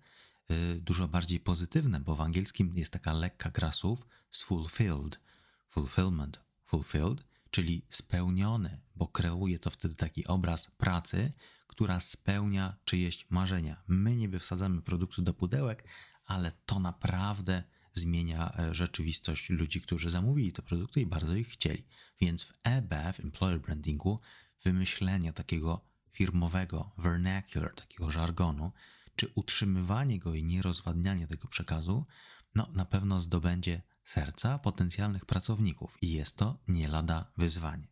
dużo 0.81 1.09
bardziej 1.09 1.41
pozytywny, 1.41 2.01
bo 2.01 2.15
w 2.15 2.21
angielskim 2.21 2.77
jest 2.77 2.93
taka 2.93 3.13
lekka 3.13 3.51
gra 3.51 3.73
słów 3.73 4.07
z 4.31 4.43
fulfilled, 4.43 5.21
fulfillment, 5.67 6.43
fulfilled, 6.65 7.25
czyli 7.51 7.87
spełniony, 7.89 8.81
bo 8.97 9.09
kreuje 9.09 9.59
to 9.59 9.71
wtedy 9.71 9.95
taki 9.95 10.27
obraz 10.27 10.71
pracy, 10.71 11.31
która 11.67 12.01
spełnia 12.01 12.77
czyjeś 12.85 13.27
marzenia. 13.31 13.83
My 13.89 14.17
niby 14.17 14.39
wsadzamy 14.39 14.83
produkty 14.83 15.23
do 15.23 15.35
pudełek, 15.35 15.85
ale 16.25 16.53
to 16.67 16.81
naprawdę 16.81 17.63
zmienia 17.93 18.53
e, 18.59 18.75
rzeczywistość 18.75 19.51
ludzi, 19.51 19.81
którzy 19.81 20.11
zamówili 20.11 20.53
te 20.53 20.63
produkty 20.63 21.01
i 21.01 21.07
bardzo 21.07 21.35
ich 21.35 21.49
chcieli. 21.49 21.85
Więc 22.21 22.43
w 22.43 22.53
EB, 22.63 22.95
w 23.15 23.21
Employer 23.21 23.61
Brandingu, 23.61 24.21
wymyślenie 24.65 25.33
takiego 25.33 25.85
firmowego 26.13 26.91
vernacular, 26.99 27.75
takiego 27.75 28.11
żargonu, 28.11 28.73
czy 29.17 29.29
utrzymywanie 29.35 30.19
go 30.19 30.35
i 30.35 30.45
nierozwadnianie 30.45 31.27
tego 31.27 31.49
przekazu, 31.49 32.07
no 32.55 32.69
na 32.73 32.85
pewno 32.85 33.21
zdobędzie 33.21 33.83
serca 34.05 34.59
potencjalnych 34.59 35.27
pracowników 35.27 36.03
i 36.03 36.13
jest 36.13 36.37
to 36.37 36.59
nie 36.69 36.89
lada 36.89 37.33
wyzwanie. 37.37 37.89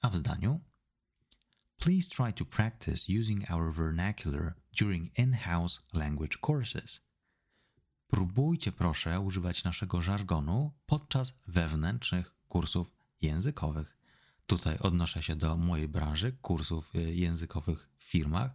A 0.00 0.10
w 0.10 0.16
zdaniu 0.16 0.60
Please 1.78 2.08
try 2.08 2.32
to 2.32 2.44
practice 2.44 3.08
using 3.20 3.50
our 3.50 3.72
vernacular 3.72 4.54
during 4.72 5.18
in-house 5.18 5.82
language 5.92 6.38
courses. 6.46 7.00
Próbujcie 8.06 8.72
proszę 8.72 9.20
używać 9.20 9.64
naszego 9.64 10.02
żargonu 10.02 10.72
podczas 10.86 11.38
wewnętrznych 11.46 12.34
kursów 12.48 12.90
językowych. 13.22 13.96
Tutaj 14.46 14.78
odnoszę 14.78 15.22
się 15.22 15.36
do 15.36 15.56
mojej 15.56 15.88
branży, 15.88 16.32
kursów 16.32 16.94
y, 16.94 17.14
językowych 17.14 17.90
w 17.96 18.04
firmach. 18.04 18.50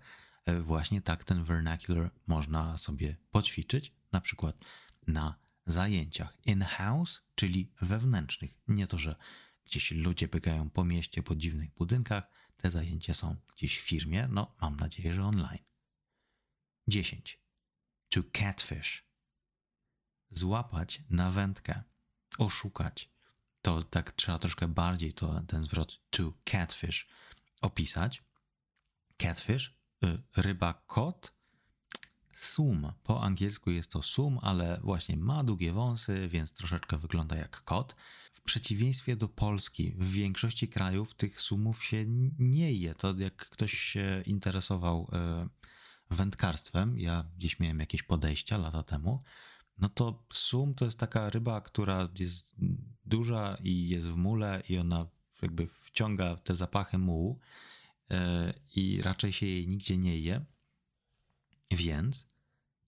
E, 0.49 0.61
właśnie 0.61 1.01
tak 1.01 1.23
ten 1.23 1.43
vernacular 1.43 2.11
można 2.27 2.77
sobie 2.77 3.17
poćwiczyć, 3.31 3.93
na 4.11 4.21
przykład 4.21 4.55
na 5.07 5.35
zajęciach 5.65 6.37
in-house, 6.45 7.21
czyli 7.35 7.71
wewnętrznych. 7.81 8.51
Nie 8.67 8.87
to, 8.87 8.97
że 8.97 9.15
gdzieś 9.65 9.91
ludzie 9.91 10.27
biegają 10.27 10.69
po 10.69 10.85
mieście, 10.85 11.23
po 11.23 11.35
dziwnych 11.35 11.73
budynkach, 11.73 12.29
te 12.57 12.71
zajęcia 12.71 13.13
są 13.13 13.35
gdzieś 13.55 13.79
w 13.79 13.81
firmie, 13.81 14.27
no 14.27 14.55
mam 14.61 14.75
nadzieję, 14.75 15.13
że 15.13 15.25
online. 15.25 15.63
10. 16.87 17.39
To 18.09 18.21
catfish. 18.33 19.03
Złapać 20.29 21.03
na 21.09 21.31
wędkę, 21.31 21.83
oszukać. 22.37 23.09
To 23.61 23.83
tak 23.83 24.11
trzeba 24.11 24.39
troszkę 24.39 24.67
bardziej 24.67 25.13
to, 25.13 25.41
ten 25.41 25.63
zwrot 25.63 25.99
to 26.09 26.33
catfish 26.43 27.07
opisać. 27.61 28.23
Catfish, 29.17 29.78
ryba 30.35 30.73
kot, 30.87 31.39
sum. 32.33 32.91
Po 33.03 33.23
angielsku 33.23 33.71
jest 33.71 33.91
to 33.91 34.03
sum, 34.03 34.39
ale 34.41 34.79
właśnie 34.83 35.17
ma 35.17 35.43
długie 35.43 35.73
wąsy, 35.73 36.27
więc 36.27 36.53
troszeczkę 36.53 36.97
wygląda 36.97 37.35
jak 37.35 37.63
kot. 37.63 37.95
W 38.33 38.41
przeciwieństwie 38.41 39.15
do 39.15 39.27
Polski, 39.27 39.91
w 39.91 40.11
większości 40.11 40.67
krajów 40.67 41.13
tych 41.13 41.41
sumów 41.41 41.83
się 41.83 42.05
nie 42.39 42.73
je. 42.73 42.95
To 42.95 43.17
jak 43.17 43.35
ktoś 43.35 43.73
się 43.73 44.23
interesował 44.25 45.09
e, 45.13 45.47
wędkarstwem, 46.09 46.99
ja 46.99 47.25
gdzieś 47.37 47.59
miałem 47.59 47.79
jakieś 47.79 48.03
podejścia 48.03 48.57
lata 48.57 48.83
temu, 48.83 49.19
no 49.77 49.89
to 49.89 50.23
sum 50.33 50.73
to 50.73 50.85
jest 50.85 50.99
taka 50.99 51.29
ryba, 51.29 51.61
która 51.61 52.09
jest 52.19 52.55
duża 53.05 53.57
i 53.63 53.89
jest 53.89 54.07
w 54.07 54.15
mule 54.15 54.63
i 54.69 54.77
ona 54.77 55.07
jakby 55.41 55.67
wciąga 55.67 56.35
te 56.35 56.55
zapachy 56.55 56.97
mułu 56.97 57.39
i 58.75 59.01
raczej 59.01 59.33
się 59.33 59.45
jej 59.45 59.67
nigdzie 59.67 59.97
nie 59.97 60.19
je. 60.19 60.45
Więc 61.71 62.27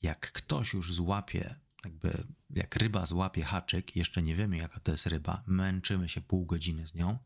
jak 0.01 0.31
ktoś 0.31 0.73
już 0.73 0.93
złapie, 0.93 1.55
jakby 1.85 2.23
jak 2.49 2.75
ryba 2.75 3.05
złapie 3.05 3.43
haczyk, 3.43 3.95
jeszcze 3.95 4.21
nie 4.21 4.35
wiemy 4.35 4.57
jaka 4.57 4.79
to 4.79 4.91
jest 4.91 5.07
ryba, 5.07 5.43
męczymy 5.47 6.09
się 6.09 6.21
pół 6.21 6.45
godziny 6.45 6.87
z 6.87 6.95
nią, 6.95 7.17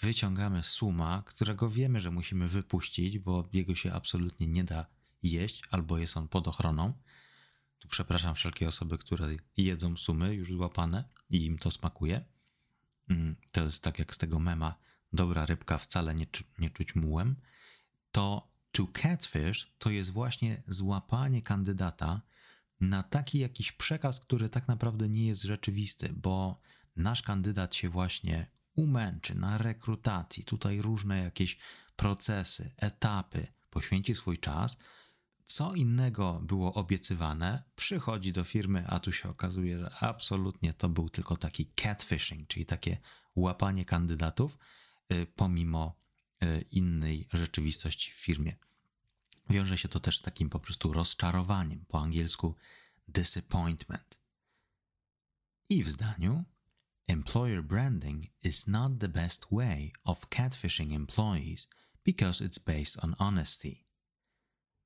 wyciągamy 0.00 0.62
suma, 0.62 1.22
którego 1.26 1.70
wiemy, 1.70 2.00
że 2.00 2.10
musimy 2.10 2.48
wypuścić, 2.48 3.18
bo 3.18 3.48
jego 3.52 3.74
się 3.74 3.92
absolutnie 3.92 4.46
nie 4.46 4.64
da 4.64 4.86
jeść, 5.22 5.62
albo 5.70 5.98
jest 5.98 6.16
on 6.16 6.28
pod 6.28 6.48
ochroną. 6.48 6.92
Tu 7.78 7.88
przepraszam 7.88 8.34
wszelkie 8.34 8.68
osoby, 8.68 8.98
które 8.98 9.28
jedzą 9.56 9.96
sumy 9.96 10.34
już 10.34 10.48
złapane 10.48 11.04
i 11.30 11.44
im 11.44 11.58
to 11.58 11.70
smakuje. 11.70 12.24
Mm, 13.08 13.36
to 13.52 13.64
jest 13.64 13.82
tak 13.82 13.98
jak 13.98 14.14
z 14.14 14.18
tego 14.18 14.38
mema, 14.38 14.74
dobra 15.14 15.46
rybka 15.46 15.78
wcale 15.78 16.14
nie, 16.14 16.26
nie 16.58 16.70
czuć 16.70 16.94
mułem. 16.94 17.36
To 18.12 18.54
To 18.72 18.86
catfish 18.86 19.74
to 19.78 19.90
jest 19.90 20.10
właśnie 20.10 20.62
złapanie 20.68 21.42
kandydata 21.42 22.20
na 22.80 23.02
taki 23.02 23.38
jakiś 23.38 23.72
przekaz, 23.72 24.20
który 24.20 24.48
tak 24.48 24.68
naprawdę 24.68 25.08
nie 25.08 25.26
jest 25.26 25.42
rzeczywisty, 25.42 26.12
bo 26.16 26.60
nasz 26.96 27.22
kandydat 27.22 27.74
się 27.74 27.88
właśnie 27.88 28.46
umęczy 28.74 29.34
na 29.34 29.58
rekrutacji, 29.58 30.44
tutaj 30.44 30.82
różne 30.82 31.18
jakieś 31.18 31.58
procesy, 31.96 32.72
etapy, 32.76 33.46
poświęci 33.70 34.14
swój 34.14 34.38
czas. 34.38 34.78
Co 35.44 35.74
innego 35.74 36.40
było 36.42 36.74
obiecywane, 36.74 37.62
przychodzi 37.76 38.32
do 38.32 38.44
firmy, 38.44 38.84
a 38.86 38.98
tu 39.00 39.12
się 39.12 39.28
okazuje, 39.28 39.78
że 39.78 39.90
absolutnie 40.00 40.72
to 40.72 40.88
był 40.88 41.08
tylko 41.08 41.36
taki 41.36 41.66
catfishing, 41.66 42.48
czyli 42.48 42.66
takie 42.66 42.98
łapanie 43.36 43.84
kandydatów, 43.84 44.58
pomimo 45.36 46.04
E, 46.44 46.60
innej 46.60 47.28
rzeczywistości 47.32 48.10
w 48.10 48.14
firmie. 48.14 48.56
Wiąże 49.50 49.78
się 49.78 49.88
to 49.88 50.00
też 50.00 50.18
z 50.18 50.22
takim 50.22 50.50
po 50.50 50.60
prostu 50.60 50.92
rozczarowaniem, 50.92 51.84
po 51.88 52.00
angielsku 52.00 52.54
disappointment. 53.08 54.20
I 55.68 55.84
w 55.84 55.90
zdaniu 55.90 56.44
Employer 57.08 57.64
branding 57.64 58.24
is 58.42 58.66
not 58.66 58.98
the 58.98 59.08
best 59.08 59.46
way 59.52 59.92
of 60.04 60.28
catfishing 60.28 60.92
employees 60.92 61.68
because 62.04 62.44
it's 62.44 62.64
based 62.64 63.04
on 63.04 63.14
honesty. 63.18 63.84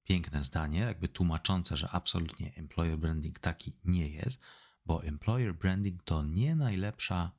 Piękne 0.04 0.44
zdanie, 0.44 0.80
jakby 0.80 1.08
tłumaczące, 1.08 1.76
że 1.76 1.90
absolutnie 1.90 2.54
employer 2.54 2.98
branding 2.98 3.38
taki 3.38 3.76
nie 3.84 4.08
jest, 4.08 4.40
bo 4.86 5.04
employer 5.04 5.54
branding 5.54 6.02
to 6.02 6.22
nie 6.22 6.56
najlepsza 6.56 7.32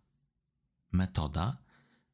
metoda 0.91 1.68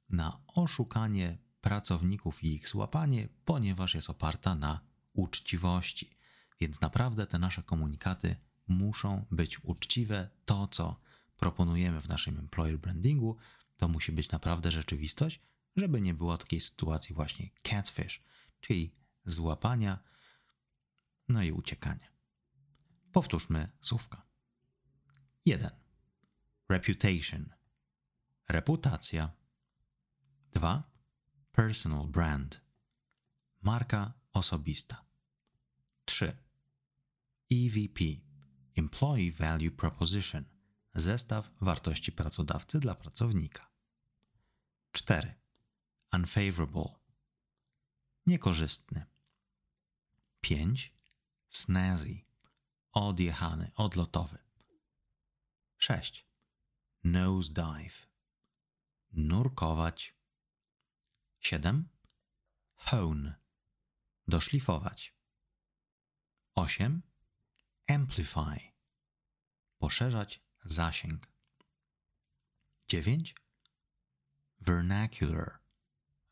na 0.10 0.42
oszukanie 0.48 1.38
pracowników 1.62 2.44
i 2.44 2.54
ich 2.54 2.68
złapanie, 2.68 3.30
ponieważ 3.46 3.96
jest 3.96 4.10
oparta 4.10 4.56
na 4.56 4.80
uczciwości. 5.14 6.18
Więc 6.60 6.82
naprawdę 6.82 7.28
te 7.28 7.40
nasze 7.40 7.64
komunikaty 7.64 8.36
muszą 8.68 9.26
być 9.32 9.64
uczciwe. 9.64 10.30
To, 10.46 10.68
co 10.68 11.00
proponujemy 11.38 12.02
w 12.02 12.10
naszym 12.10 12.40
employer 12.40 12.80
brandingu, 12.80 13.38
to 13.78 13.88
musi 13.88 14.12
być 14.12 14.32
naprawdę 14.32 14.72
rzeczywistość, 14.72 15.42
żeby 15.76 16.02
nie 16.02 16.14
było 16.14 16.38
takiej 16.38 16.62
sytuacji 16.62 17.16
właśnie 17.16 17.50
catfish, 17.62 18.24
czyli 18.60 18.96
złapania, 19.26 20.00
no 21.28 21.44
i 21.44 21.52
uciekania. 21.52 22.08
Powtórzmy 23.12 23.72
słówka. 23.82 24.22
1. 25.46 25.70
Reputation. 26.70 27.54
Reputacja. 28.50 29.32
2 30.56 30.84
Personal 31.52 32.08
brand. 32.08 32.62
Marka 33.62 34.14
osobista. 34.34 35.06
3. 36.06 36.38
EVP. 37.52 38.00
Employee 38.76 39.32
Value 39.32 39.72
Proposition 39.72 40.46
zestaw 40.94 41.52
wartości 41.62 42.12
pracodawcy 42.12 42.80
dla 42.80 42.96
pracownika. 42.96 43.72
4. 44.92 45.36
Unfavorable 46.14 46.90
niekorzystny. 48.28 49.06
5. 50.42 50.94
Snazzy 51.50 52.22
odjechany, 52.92 53.72
odlotowy. 53.76 54.38
6. 55.78 56.26
Nosedive 57.04 58.08
nurkować. 59.14 60.15
7. 61.46 61.90
Hone 62.76 63.36
doszlifować. 64.28 65.16
8. 66.56 67.02
Amplify 67.90 68.60
poszerzać 69.78 70.44
zasięg. 70.64 71.32
9. 72.88 73.36
Vernacular 74.60 75.60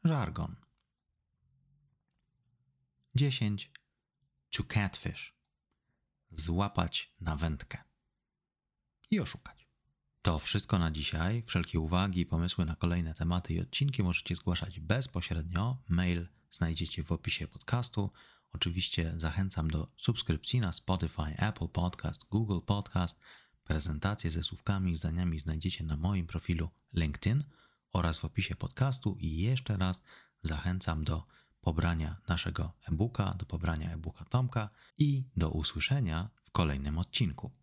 żargon. 0.04 0.56
10. 3.16 3.72
To 4.50 4.64
catfish 4.64 5.36
złapać 6.32 7.14
na 7.20 7.36
wędkę 7.36 7.84
i 9.12 9.20
oszukać. 9.20 9.63
To 10.24 10.40
wszystko 10.40 10.80
na 10.80 10.92
dzisiaj. 10.92 11.44
Wszelkie 11.46 11.80
uwagi 11.80 12.22
i 12.22 12.26
pomysły 12.26 12.66
na 12.66 12.76
kolejne 12.76 13.14
tematy 13.14 13.54
i 13.54 13.60
odcinki 13.60 14.04
możecie 14.04 14.36
zgłaszać 14.36 14.80
bezpośrednio. 14.80 15.78
Mail 15.90 16.28
znajdziecie 16.52 17.04
w 17.04 17.12
opisie 17.12 17.48
podcastu. 17.48 18.12
Oczywiście 18.54 19.14
zachęcam 19.16 19.72
do 19.72 19.88
subskrypcji 19.98 20.60
na 20.60 20.74
Spotify, 20.74 21.38
Apple 21.38 21.68
Podcast, 21.68 22.30
Google 22.30 22.60
Podcast. 22.66 23.26
Prezentacje 23.64 24.32
ze 24.32 24.44
słówkami 24.44 24.92
i 24.92 24.96
zdaniami 24.96 25.40
znajdziecie 25.40 25.84
na 25.84 25.98
moim 25.98 26.28
profilu 26.28 26.70
LinkedIn 26.94 27.44
oraz 27.94 28.18
w 28.18 28.26
opisie 28.26 28.56
podcastu. 28.56 29.18
I 29.20 29.38
jeszcze 29.38 29.78
raz 29.78 30.02
zachęcam 30.42 31.04
do 31.04 31.28
pobrania 31.62 32.22
naszego 32.28 32.74
e-booka, 32.88 33.34
do 33.34 33.46
pobrania 33.46 33.92
e-booka 33.92 34.26
Tomka 34.26 34.70
i 34.98 35.24
do 35.36 35.50
usłyszenia 35.50 36.30
w 36.46 36.52
kolejnym 36.52 36.98
odcinku. 36.98 37.63